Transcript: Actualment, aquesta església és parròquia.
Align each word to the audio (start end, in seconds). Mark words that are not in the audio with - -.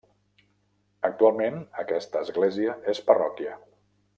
Actualment, 1.09 1.61
aquesta 1.83 2.25
església 2.27 2.79
és 2.95 3.03
parròquia. 3.11 3.55